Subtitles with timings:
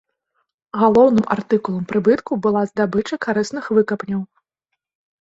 [0.83, 4.21] Галоўным артыкулам прыбытку была здабыча карысных выкапняў.